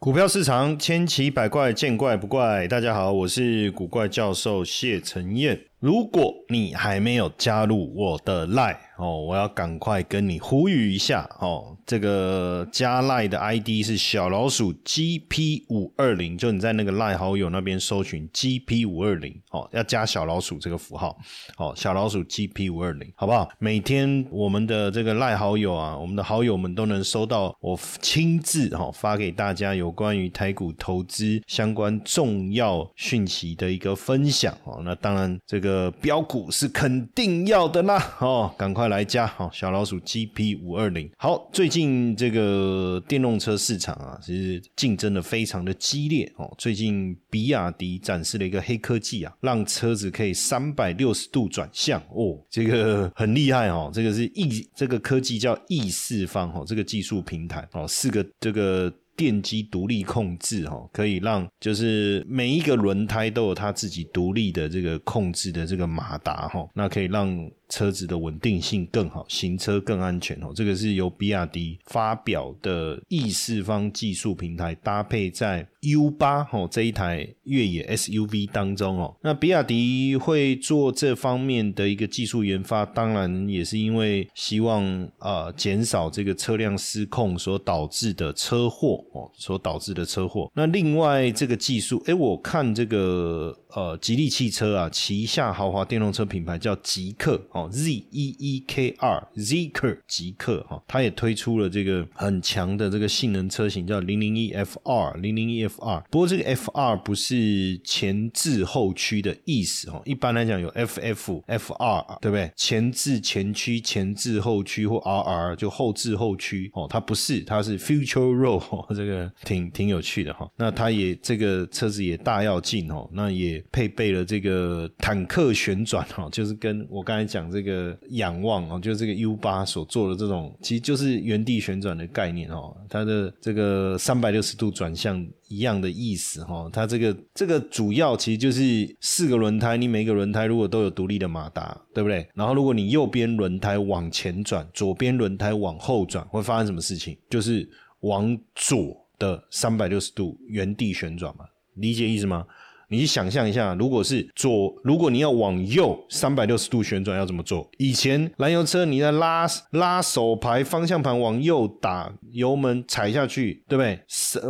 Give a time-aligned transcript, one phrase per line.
[0.00, 2.66] 股票市场千奇百怪，见怪不怪。
[2.66, 5.69] 大家好，我是古怪教授谢承彦。
[5.80, 11.74] 如果你还没有加入我的 Line 哦，我要赶快跟你呼吁一下哦。
[11.86, 21.16] 这个加 Line 的 ID 是小老鼠 GP 五二零，就你在那个 Line 好友那边搜寻 GP 五二零哦，要加小老鼠这个符号
[21.56, 23.48] 哦，小老鼠 GP 五二零，好不好？
[23.58, 34.82] 每天我们的这个 Line 好友啊，我们的好友们都能收到我亲自哈发给大家有关于台股投资相关重要讯息的一个分享哦。
[34.84, 35.69] 那当然这个。
[35.70, 41.08] 呃，标股是肯定要的啦，哦，赶快来加，好，小老鼠 GP 五二零。
[41.16, 46.52] 好，最近这个电动车市场啊，其实竞争的非常的激烈哦。
[46.58, 53.92] 最近比亚迪展示了一个黑科技啊，让车子可以三百六十度转向哦，这个很厉害哦。
[53.94, 58.92] 这个是 E 这个科技叫 E 四方哦，这个技术平台哦，四个这个。
[59.20, 67.50] 电机独立控制，哈，可以让就是每一个轮胎都有它自己独立的这个控制的这个马达，哈，那可以让。
[67.72, 70.50] 车子的稳定性更好，行车更安全哦。
[70.52, 79.16] 这个是由比亚迪发表的 E 四方技术平台，搭配在 U 八哦这一台越野 SUV 当中哦。
[79.22, 90.50] 那比亚迪会做这方面的一个技术研发，当然也是因为希望啊减少这个车辆失控所导致的车祸哦，所导致的车祸。
[90.54, 93.56] 那另外这个技术，哎，我看这个。
[93.74, 106.04] 呃，吉利汽车啊，旗下豪华电动车品牌叫极客哦，Z E E K R Zeker 极客哈，它也推出了这个很强的这个性能车型，叫零零一 F R 零零一 F R。
[106.10, 112.50] 不过这个 F R 不是前置后驱的意思哦，一般来讲有 F F F R 对不对？
[112.56, 120.50] 前置前驱、前置后驱或 R R 就后置后驱哦，它不是，它是 Future Roll，这个挺挺有趣的哈。
[120.56, 123.59] 那它也这个车子也大要进哦，那也。
[123.72, 132.76] 配备了这个坦克旋转哈，就是跟我刚才讲这个仰望哦，就是这个 U 八所做的这种，其实就是原地旋转的概念哦。
[132.88, 136.68] 它的这个三百六十度转向一样的意思哈。
[136.72, 142.26] 它这个这个主要其实就是四个轮胎，你每个轮胎如果都有独立的马达，对不对？
[142.34, 147.16] 然后如果你右边轮胎往前转，左边轮胎往后转，会发生什么事情？
[147.28, 147.68] 就是
[148.00, 151.44] 往左的三百六十度原地旋转嘛，
[151.74, 152.46] 理解意思吗？
[152.90, 157.70] 你想象一下，如果是左，如果你要往右三百六十度旋转，要怎么做？
[157.78, 164.00] 以前燃油车你在拉拉手排方向盘往右打，油门踩下去，对不对？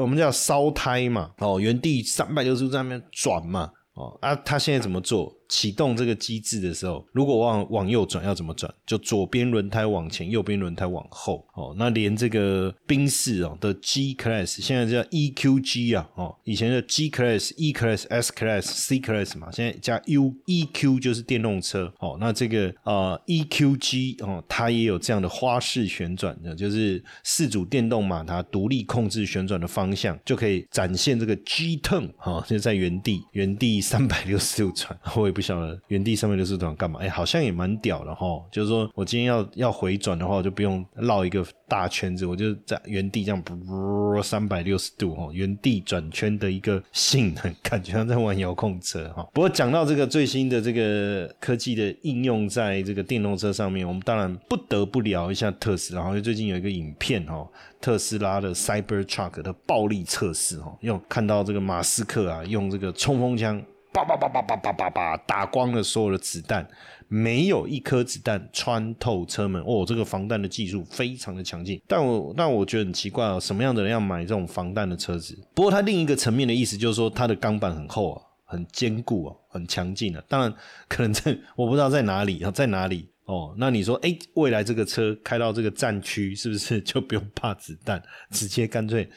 [0.00, 5.32] 我们叫烧胎嘛，哦，原地三百六十度在那边转嘛，哦啊，他现在怎么做？
[5.50, 8.72] 启动这个机制的时候，如果往往右转要怎么转？
[8.86, 11.44] 就左边轮胎往前，右边轮胎往后。
[11.54, 21.92] 哦，那连这个宾士哦的 G Class 现在叫 EQG 啊，哦，以前的 G Class、E Class、S Class、C Class 嘛，现在加 U EQ 就是电动车。
[21.98, 35.39] 哦，那这个呃 EQG 哦，它也有这样的花式旋转的，就是四组电动马达独立控制旋转的方向，就可以展现这个 G turn 哈，就在原地原地三百六十度转，我也不。
[35.40, 37.00] 不晓得原地三百六十度干嘛？
[37.00, 38.26] 哎，好像也蛮屌的哈。
[38.52, 49.26] 就是说我今天要要回转的话，我就不用绕一个大圈子，我就在原地这样不三百六十度哈，原地转圈的一个性能，感觉像在玩遥控车哈。
[49.32, 56.06] 不过讲到这个最新的这个科技的应用在这个电动车上面，我们当然不得不聊一下特斯拉。
[56.08, 57.48] 因为最近有一个影片哈，
[57.80, 63.62] 特斯拉的 Cyber Truck 的暴力测试哈，用看到这个马斯克啊，用这个冲锋枪。
[63.92, 66.66] 叭叭叭叭叭叭叭叭，打光了所有的子弹，
[67.08, 69.60] 没有一颗子弹穿透车门。
[69.62, 71.80] 哦，这个防弹的技术非常的强劲。
[71.88, 75.36] 但我但我觉得很奇怪啊，什么样的人要买这种防弹的车子？
[75.54, 80.22] 不过它另一个层面的意思就是说，它的钢板很厚啊，很坚固啊，很强劲啊。
[80.28, 80.54] 当然，
[80.88, 83.54] 可能在我不知道在哪里啊，在哪里哦？
[83.56, 89.08] 那你说，哎，未来这个车开到这个战区，是不是就不用怕子弹，直接干脆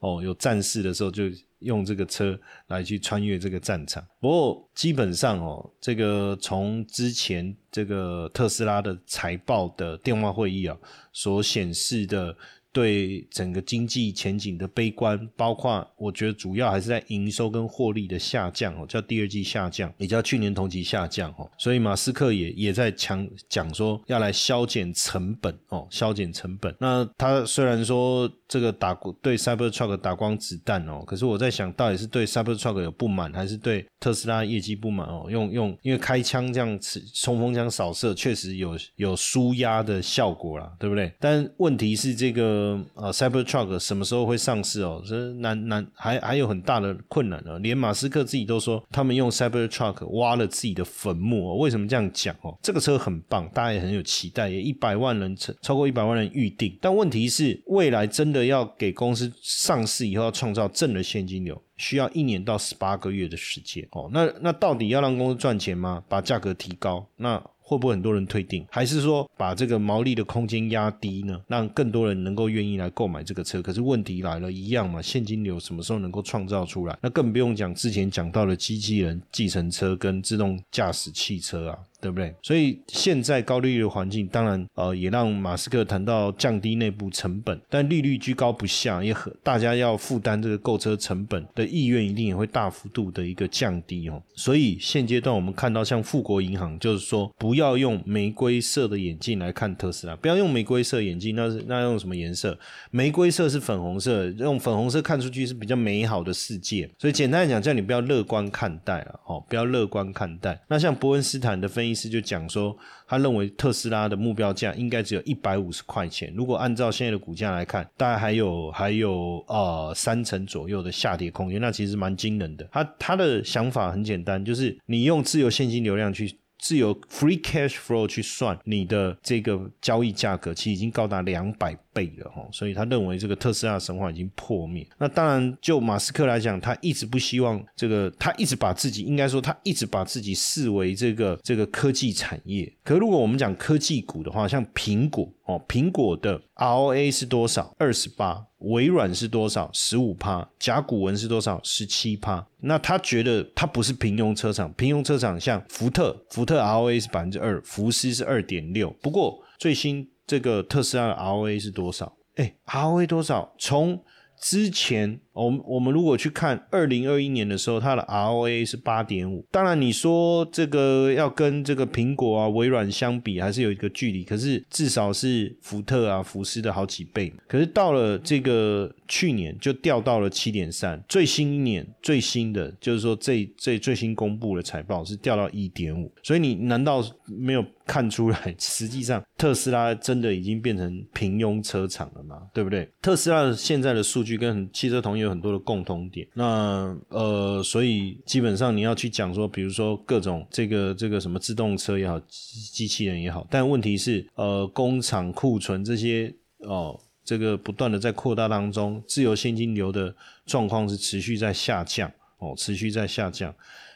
[0.00, 1.24] 哦，有战事的时候就。
[1.60, 2.38] 用这个车
[2.68, 10.78] 来去穿越这个战场，不过基本上哦，这个从之前这个特斯拉的财报的电话会议啊
[11.12, 12.32] 所显示的。
[12.72, 21.50] 对整个经济前景的悲观，包括我觉得主要还是在营收跟获利的下降哦，叫第二季下降，也叫去年同期下降哦。
[21.56, 26.74] 所以马斯克也也在强讲说要来削减成本哦，削减成本。
[26.78, 35.26] 那他虽然说这个打对 Cybertruck 打光子弹哦，可是我在想到底是对 Cybertruck 有不满，还是对特斯拉业绩不满哦？
[35.30, 36.78] 用用因为开枪这样
[37.14, 41.10] 冲锋枪扫射确实有有舒压的效果啦，对不对？
[41.18, 42.57] 但问题是这个。
[42.58, 45.02] 个呃 Cybertruck 什么时候会上市哦？
[45.06, 47.58] 这难难还还有很大的困难呢。
[47.60, 51.52] 连马斯克自己都说，他们用 Cybertruck 挖了自己的坟墓。
[51.52, 51.56] 哦。
[51.56, 52.58] 为什么这样讲哦？
[52.62, 56.76] 这个车很棒，大家也很有期待，也一百万人超超过一百万人预定。
[56.80, 64.10] 但问题是，未来真的要给公司上市以后要创造正的现金流，需要一年到十八个月的时间哦。
[64.12, 66.02] 那那到底要让公司赚钱吗？
[66.08, 67.42] 把价格提高，那？
[67.68, 71.38] 会不会很多人退订，还是说把这个毛利的空间压低呢？
[71.48, 73.60] 让更多人能够愿意来购买这个车？
[73.60, 76.96] 可是问题来了，一样嘛，现金流什么时候能够创造出来？
[77.02, 81.78] 那更不用讲之前讲到的机器人、计程车跟自动驾驶汽车啊。
[82.00, 82.34] 对不对？
[82.42, 94.22] 所以现在高利率的环境，当然呃，也让马斯克谈到降低内部成本，但利率居高不下，也很大家要负担这个购车成本的意愿，一定也会大幅度的一个降低哦。
[94.34, 102.58] 所以现阶段我们看到，像富国银行就是说，不要用玫瑰色的眼镜来看特斯拉，不要用玫瑰色眼镜，那是那用什么颜色？
[102.90, 106.88] 玫瑰色是粉红色，用粉红色看出去是比较美好的世界。
[106.98, 110.60] 所以简单来讲，叫你不要乐观看待了哦，不要乐观看待。
[110.68, 112.76] 那像伯恩斯坦的分意思就讲说，
[113.06, 116.32] 他认为特斯拉的目标价应该只有一百五十块钱。
[116.36, 122.68] 如果按照现在的股价来看，大概还有还有呃三成左右的下跌空间，那其实蛮惊人的。
[122.70, 126.38] 他他的想法很简单，就是你用自由现金流量去。
[126.60, 134.86] 自由 free cash flow 去算你的这个交易价格，其实已经高达两百倍了哈，所以他认为这个特斯拉神话已经破灭。
[134.98, 142.72] 那当然，就马斯克来讲，他一直不希望这个，他一直把自己应该说他一直把自己视为这个这个科技产业。
[142.84, 147.74] 可如果我们讲科技股的话，像苹果哦，苹果的 ROA 是多少？
[147.78, 148.44] 二十八。
[148.58, 149.70] 微软是多少？
[149.72, 150.48] 十五趴。
[150.58, 151.60] 甲骨文是多少？
[151.62, 152.44] 十七趴。
[152.60, 158.90] 那他觉得他不是平庸车厂，平庸车厂像福特，福特 ROA 是百分之二，福斯是二点六。
[159.00, 162.14] 不过最新这个特斯拉的 ROA 是多少？
[162.36, 163.54] 哎，ROA 多少？
[163.58, 164.00] 从
[164.40, 169.44] 之前，我们我们如果去看二零二一年的时候，它的 ROA 是八点五。
[169.50, 174.22] 当然，你说这个要跟这个苹果啊、微软相比，还是有一个距离。
[174.22, 177.32] 可是至少是福特啊、福斯的好几倍。
[177.48, 181.02] 可是到了这个去年，就掉到了七点三。
[181.08, 186.12] 最新一年最新的就是说，这这最新公布的财报是掉到一点五。
[186.22, 187.64] 所以你难道没有？
[187.88, 192.42] 看出来，实际上特斯拉真的已经变成平庸车厂了嘛？
[192.52, 192.86] 对不对？
[193.00, 196.28] 特斯拉现在的数据跟汽车同业有很多的共同点。
[196.34, 210.14] 那呃，所以基本上你要去讲说，比如说各种这个这个什么自动车也好，机器人也好，但问题是呃，工厂库存这些哦，这个不断的在扩大当中，自由现金流的
[210.44, 213.54] 状况是持续在下降哦，持续在下降，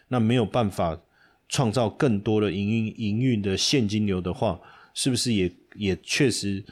[0.09, 0.99] 那没有办法。
[1.53, 4.59] 创造更多的营运营运的现金流的话，
[4.95, 6.65] 是不是也也确实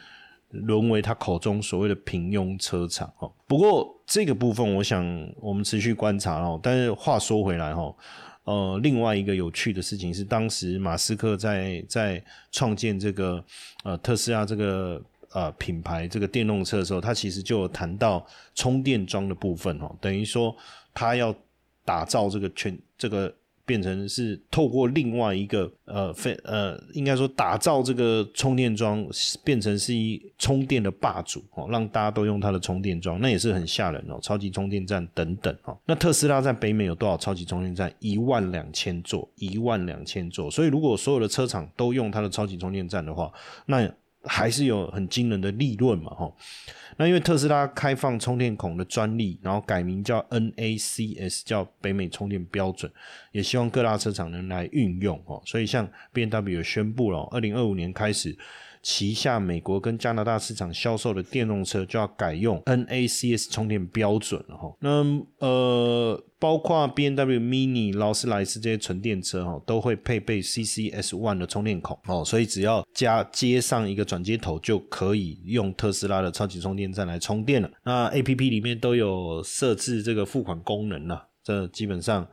[0.48, 3.12] 沦为他口中所谓的平庸车厂？
[3.18, 5.04] 哦，不过这个部分，我想
[5.36, 6.58] 我们持续观察哦。
[6.62, 7.94] 但是话说回来哈，
[8.44, 13.44] 呃，另外一个有趣的事情是，当时马斯克在在创建这个
[13.84, 20.56] 呃特斯拉这个呃品牌这个电动车的时候，他其实就有谈到充电桩的部分哦，等于说
[20.94, 21.34] 他要
[21.84, 23.30] 打造这个全这个。
[23.70, 29.06] 变成是透过另外一个呃非呃，应该说打造这个充电桩，
[29.44, 34.18] 变成是一充电的霸主哦，让大家都用它的充电桩，那也是很吓人哦。
[34.20, 37.92] 超级充电站等等哦，那特斯拉在北美有多少超级充电站？
[38.00, 40.50] 一万两千座，一万两千座。
[40.50, 43.30] 所以如果所有的车厂都用它的超级充电站的话，
[43.66, 43.88] 那
[44.24, 46.32] 还是有很惊人的利润嘛，哈。
[46.96, 52.90] 那因为特斯拉开放充电孔的专利，然后改名叫 NACS，叫北美充电标准，
[53.32, 55.42] 也希望各大车厂能来运用，哦。
[55.46, 58.36] 所以像 B M W 宣布了，二零二五年开始。
[58.82, 64.74] 旗下美国跟加拿大市场销售的电动车就要改用 NACS 充电标准了哈。
[64.80, 65.04] 那
[65.38, 77.70] 呃，包括 B M W Mini、劳斯莱斯这些纯电车哈，都会配备 CCS One 的充电口哦，所以只要加接上一个转接头，就可以用特斯拉的超级充电站来充电了。
[77.84, 82.26] 那 A P P 里面都有设置这个付款功能了，这基本上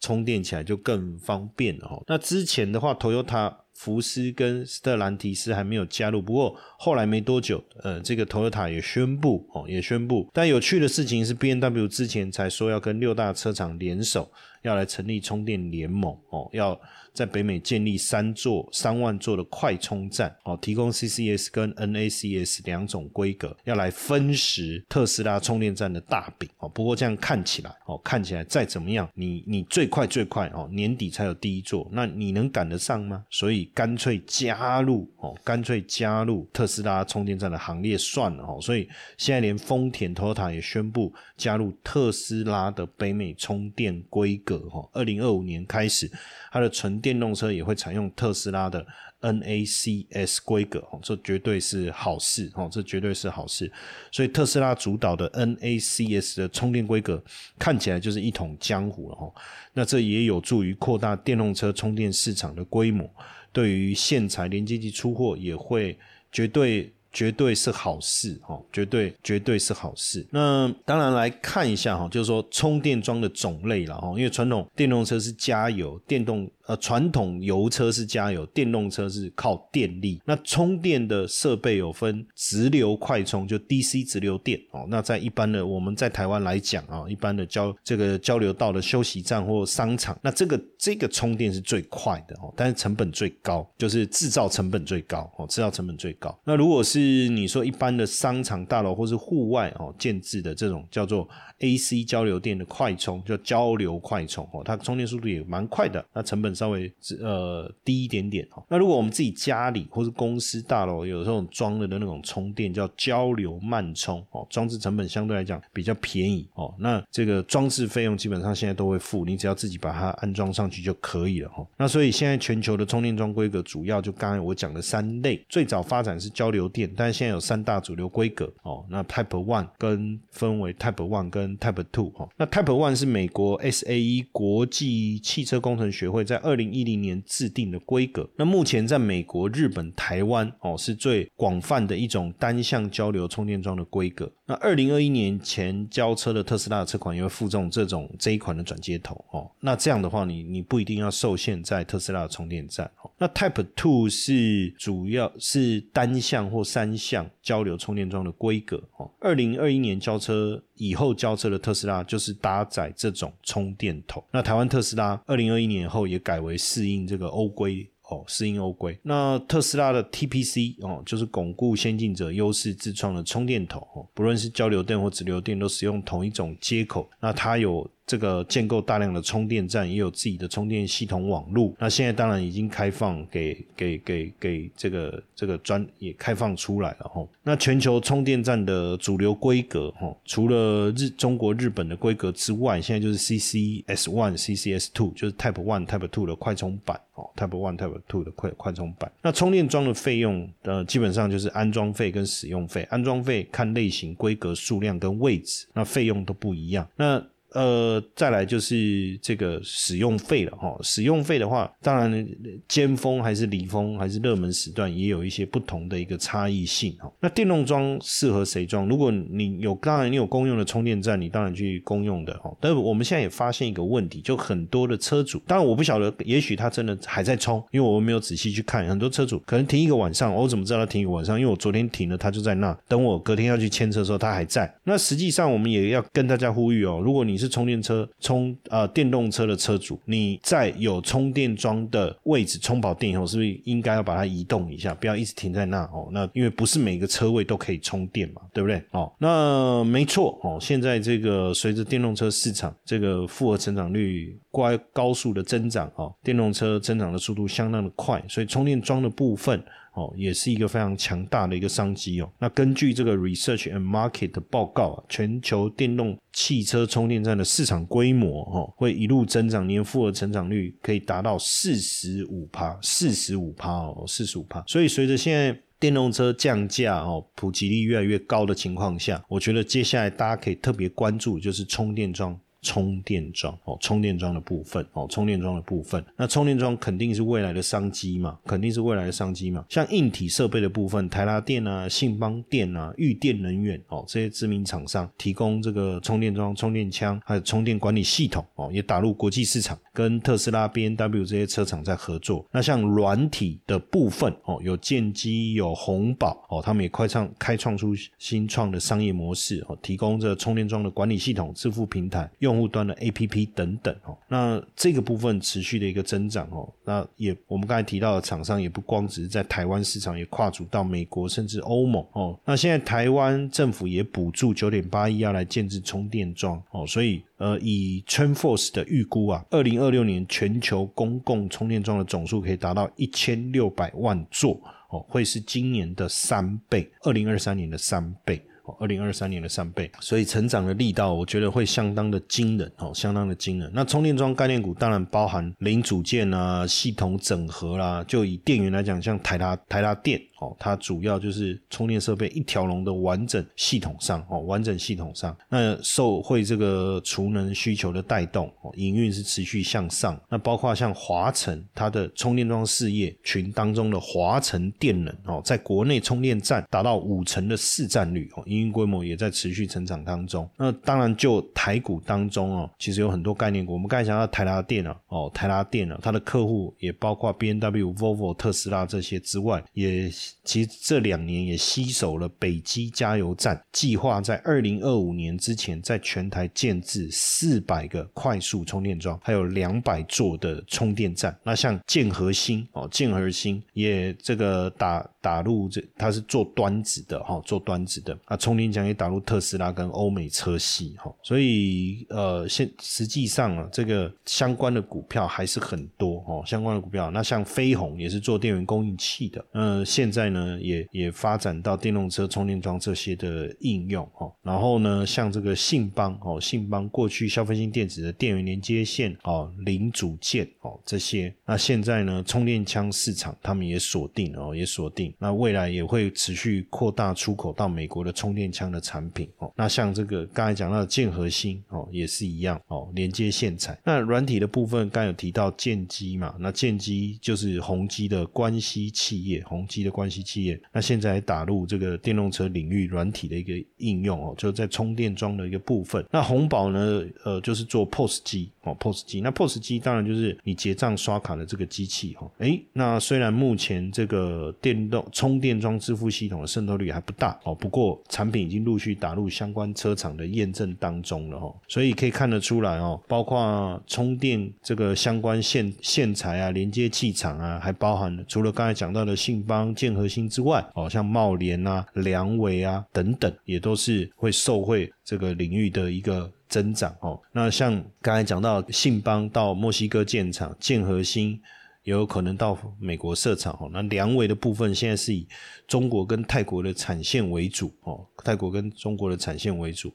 [0.00, 2.02] 充电起来就更方便了哈。
[2.06, 10.30] 那之前的话，Toyota 福斯跟斯特兰提斯还没有加入，不过后来没多久，呃，这个 Toyota 也宣布哦，也宣布。
[10.32, 14.30] 但有趣的事情是，B N W 之前才说要跟六大车厂联手，
[14.64, 16.78] 要来成立充电联盟哦，要。
[17.14, 26.68] 在北美建立三座三万座的快充站，哦，提供 CCS 跟 NACS 两种规格，要来分食特斯拉充电站的大饼，哦。
[26.68, 33.24] 不过这样看起来，哦，看起来再怎么样，你你最快最快，哦，年底才有第一座，那你能赶得上吗？
[33.30, 38.58] 所以干脆加入，哦，干脆加入特斯拉充电站的行列算了，哦。
[38.60, 46.10] 所以现在连丰田、Toyota 也宣布加入特斯拉的北美充电规格，哈，二零二五年开始，
[46.50, 48.86] 它的纯电动车也会采用特斯拉的
[49.20, 53.70] NACS 规格哦，这绝对是好事哦，这绝对是好事。
[54.10, 57.22] 所以特斯拉主导的 NACS 的充电规格
[57.58, 59.32] 看起来就是一统江湖了哈。
[59.72, 63.08] 那这也有助于扩大电动车充电市场的规模，
[63.52, 65.98] 对于线材连接器出货也会
[66.32, 66.92] 绝对。
[67.14, 70.26] 绝对是好事哈，绝对绝对是好事。
[70.30, 80.20] 那当然来看一下哈，就是说充电桩的种类了哈，因为传统电动车是加油，电动呃传统油车是加油，电动车是靠电力。
[80.24, 84.86] 那充电的设备有分直流快充，就 DC 直流电哦。
[84.88, 96.38] 那在一般的我们在台湾来讲啊，一般的交这个交流道的休息站或商场，那这个这个充电是最快的哦，但是成本最高，就是制造成本最高哦，制造成本最高。
[96.44, 101.28] 那如果是你说一般的商场大楼或是户外哦建制的这种叫做
[101.60, 108.62] AC 交流电的快充，叫交流快充哦，它充电速度也蛮快的，那成本稍微呃低一点点哦。
[108.68, 116.74] 那如果我们自己家里或是公司大楼有这种装了的那种充电，叫交流慢充哦，装置成本相对来讲比较便宜哦。
[116.78, 121.66] 那这个装置费用基本上现在都会付，你只要自己把它安装上去就可以了哈。
[121.76, 126.90] 那所以现在全球的充电桩规格主要就刚才我讲的三类，最早发展是交流电。
[126.96, 132.28] 但是现在有三大主流规格哦，那 Type One 跟分为 Type One 跟 Type Two 哈。
[132.36, 138.28] 那 Type One 是美国 SAE 国际汽车工程学会在二零一零年制定的规格。
[138.36, 144.30] 那目前在美国、日本、台湾哦是最广泛的一种单向交流充电桩的规格。
[144.46, 149.50] 那二零二一年前交车的特斯拉的车款也会附送这种这一款的转接头哦。
[149.60, 152.90] 那这样的话，你你不一定要受限在特斯拉的充电站。
[153.18, 156.94] 那 Type Two 是主要是单向或三。
[156.96, 164.24] 向交流充电桩的规格哦，二零二一年交车以后交车的特斯拉就是搭载这种充电头。
[164.30, 168.98] 那台湾特斯拉二零二一年后也改为适应这个欧规哦，适应欧规。
[169.02, 177.10] 那特斯拉的 TPC 哦，就是巩固先进者优势自创的充电头哦，不论是交流电或直流电都使用同一种接口。
[177.20, 177.90] 那它有。
[178.06, 181.72] 这个建构大量的充电站，也有自己的充电系统网络。
[181.78, 187.26] 那现在当然已经开放给给给给这个这个专也开放出来了哈。
[187.42, 199.10] 那全球充电站的主流规格哈，除了日中国日本的规格之外，现在就是 CCS One、CCS Two，就是 Type One、Type Two 的快充版哦，Type One、Type Two 的快快充版。
[199.22, 202.82] 那充电桩的费用呃，基本上就是安装费跟使用费。
[202.90, 206.86] 安装费看类型、规格、数量跟位置，那费用都不一样。
[206.96, 210.76] 那呃，再来就是这个使用费了哈。
[210.82, 212.26] 使用费的话，当然
[212.68, 217.10] 尖峰还是离峰还是热门时段，也有一些不同的一个差异性哈。
[217.20, 218.86] 那电动桩适合谁装？
[218.88, 222.54] 如果你有，当然你有公用的充电站，你当然去公用的哈。
[222.60, 228.84] 但是我们现在也发现一个问题，就很多的车主，当然我不晓得，也许他真的还在充，因为我们没有仔细去看。
[228.88, 231.38] 很多车主可能停一个晚上，我怎么知道他停一个晚上？
[231.38, 234.72] 因为我昨天停了，他就在那，等我隔天要去牵车的时候，他还在。
[234.82, 246.08] 那实际上我们也要跟大家呼吁哦，如果你是是充电车充呃电动车的车主，你在有充电桩的位置充饱电以后，是不是应该要把它移动一下，不要一直停在那哦？
[246.10, 248.82] 那因为不是每个车位都可以充电嘛，对不对？
[248.90, 250.58] 哦，那没错哦。
[250.60, 259.62] 现在这个随着电动车市场这个复合成长率高高速的增长哦，电动车增长的速度相当的快，所以充电桩的部分。
[259.94, 262.28] 哦，也是一个非常强大的一个商机哦。
[262.40, 274.64] 那根据这个 Research and Market 的报告啊，全球电动汽车充电站的市场规模哦，会一路增长，年复合成长率可以达到四十五趴，四十五趴哦，四十五趴。
[274.66, 282.36] 所以随着现在电动车降价哦，普及率越来越高的情况下，我觉得接下来大家可以特别关注就是充电桩。
[282.64, 289.64] 充电桩哦，充电桩的部分哦，充电桩的部分，那充电桩肯定是未来的商机嘛，肯定是未来的商机嘛。
[289.68, 302.46] 像硬体设备的部分，台拉电啊、信邦电啊、裕电能源哦，这些知名厂商提供这个充电桩、充电枪还有充电管理系统哦，也打入国际市场，跟特斯拉、B N W 这些车厂在合作。
[302.50, 312.53] 那像软体的部分哦，有建机、有宏宝哦，他们也快创开创出新创的商业模式哦，提供这充电桩的管理系统、支付平台用。
[312.54, 314.16] 用户端的 APP 等等哦。
[314.28, 322.38] 那这个部分持续的一个增长哦，那也我们刚才提到的厂商也不光只是在台湾市场，也跨足到美国甚至欧盟哦。
[322.44, 338.40] 那现在台湾政府也补助九点八亿要来建制充电桩哦，所以呃，以 t r e n f o r c e 的预估啊，二零二六年全球公共充电桩的总数可以达到一千六百万座哦，会是今年的三倍，二零二三年的三倍。
[338.78, 343.70] 二零二三年的三倍，所以成长的力道，我觉得会相当的惊人哦，相当的惊人。
[343.74, 350.20] 那充电桩概念股当然包含零组件啊、系统整合啦，就以电源来讲，像台达台达电。
[350.58, 360.20] 它主要就是充电设备一条龙的完整系统上哦，完整系统上，那受惠这个储能需求的带动，营运是持续向上。
[360.28, 370.48] 那包括像华晨它的充电桩事业群当中的华晨电能哦，在国内充电站达到五成的市占率哦，营运规模也在持续成长当中。
[370.56, 380.10] 那当然就台股当中哦，其实有很多概念股，我们刚才讲到台达电啊，哦，台达电啊，它的客户也包括 B N W、Volvo、特斯拉这些之外，也。
[380.42, 391.34] 其实这两年也吸手了北基加油站计划在二零二五年之前在全台建置四百个快速充电桩，还有两百座的充电站。
[391.42, 401.10] 那像建和新哦，建和新也这个打打入这，它是做端子的哈，做端子的啊，充电枪也打入特斯拉跟欧美车系哈。
[401.22, 407.10] 所以呃，现实际上啊，这个相关的股票还是很多哦，相关的股票。
[407.10, 410.34] 那像飞鸿也是做电源供应器的，嗯，现在。
[410.34, 414.32] 呢，也也发展到电动车充电桩这些的应用哦。
[414.42, 425.13] 然后呢，像这个信邦哦，信邦过去消费性电子的电源连接线哦、零组件哦这些，那现在呢，充电枪市场他们也锁定哦，也锁定。
[425.18, 429.52] 那未来也会持续扩大出口到美国的充电枪的产品哦。
[429.56, 433.78] 那像这个刚才讲到的建核心哦，也是一样哦，连接线材。
[433.84, 440.22] 那软体的部分，刚有提到剑机嘛，那剑机就是宏基的关系企业，宏基的关系。
[440.24, 446.02] 企业那现在打入这个电动车领域软体的一个应用哦，就在充电桩的一个部分。
[446.10, 449.20] 那红宝呢，呃，就是做 POS 机哦，POS 机。
[449.20, 452.30] 那 POS 机当然就是你结账刷卡的这个机器哈。
[452.38, 461.54] 哎，那虽然目前这个电动充电桩支付系统的渗透率还不大哦，不过产品已经陆续打入相关车厂的验证当中了哈。
[461.68, 470.08] 所以可以看得出来哦，包括充电这个相关线线材啊、连接器厂啊，还包含除了刚才讲到的信邦、建和。
[470.28, 477.20] 之外，哦，像茂联啊、良伟啊等等，也都是会受惠这个领域的一个增长哦。
[477.32, 481.40] 那像刚才讲到信邦到墨西哥建厂，建核心
[481.82, 483.68] 也有可能到美国设厂哦。
[483.72, 485.26] 那梁伟的部分现在是以
[485.66, 489.92] 中国跟泰国的产线为主哦，泰国跟中国的产线为主。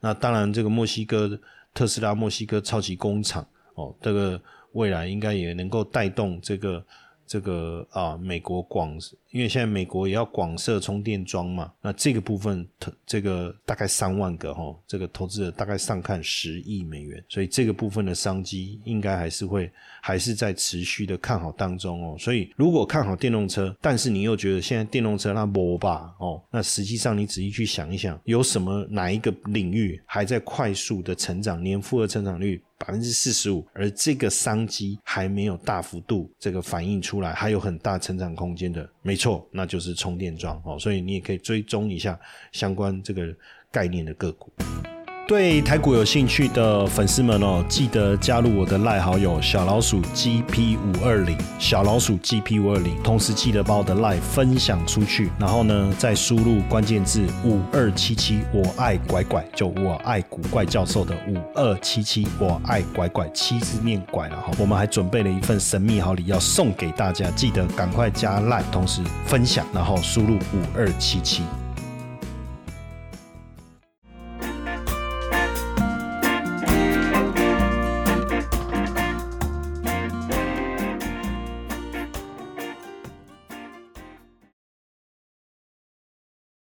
[0.00, 1.38] 那当然，这个墨西哥
[1.74, 4.40] 特斯拉墨西哥超级工厂哦，这个
[4.72, 6.84] 未来应该也能够带动这个。
[7.30, 8.98] 这个啊，美国广，
[9.30, 12.66] 因为现在美国也要广设充电桩嘛，那这个部分，
[13.06, 19.70] 这个大概三万个哈，这个投资者大概上看十亿美元，所以这个部分的商机应该还是会
[20.02, 22.16] 还是在持续的看好当中哦。
[22.18, 32.60] 所以如果看好电动车，但是你又觉得现在电动车它磨吧哦，那实际上你仔细去想一想，有什么哪一个领域还在快速的成长，年复合成长率？
[32.80, 42.18] 百分之四十五，而这个商机还没有大幅度这个反映出来，还有很大成长空间的，没错，那就是充电桩哦，所以你也可以追踪一下
[42.52, 43.34] 相关这个
[43.70, 44.50] 概念的个股。
[45.30, 64.50] 对台股有兴趣的粉丝们哦，记得加入我的赖好友小老鼠 GP 五二零，小老鼠 GP 五二零，同时记得把我的赖分享出去，然后呢，再输入关键字五二七七，我爱拐拐，就我爱古怪教授的五二七七，我爱拐拐，七字念拐了哈。
[64.58, 71.44] 我们还准备了一份神秘好礼要送给大家，记得赶快加赖，同时分享，然后输入五二七七。